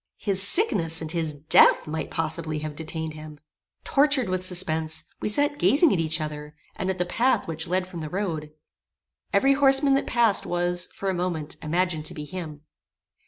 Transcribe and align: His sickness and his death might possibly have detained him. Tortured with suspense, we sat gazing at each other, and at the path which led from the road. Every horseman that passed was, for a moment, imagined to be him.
His 0.17 0.41
sickness 0.41 0.99
and 0.99 1.11
his 1.11 1.31
death 1.31 1.85
might 1.85 2.09
possibly 2.09 2.57
have 2.65 2.75
detained 2.75 3.13
him. 3.13 3.39
Tortured 3.83 4.29
with 4.29 4.43
suspense, 4.43 5.03
we 5.21 5.29
sat 5.29 5.59
gazing 5.59 5.93
at 5.93 5.99
each 5.99 6.19
other, 6.19 6.55
and 6.75 6.89
at 6.89 6.97
the 6.97 7.05
path 7.05 7.47
which 7.47 7.67
led 7.67 7.85
from 7.85 8.01
the 8.01 8.09
road. 8.09 8.51
Every 9.31 9.53
horseman 9.53 9.93
that 9.93 10.07
passed 10.07 10.43
was, 10.43 10.87
for 10.95 11.11
a 11.11 11.13
moment, 11.13 11.55
imagined 11.61 12.05
to 12.05 12.15
be 12.15 12.25
him. 12.25 12.61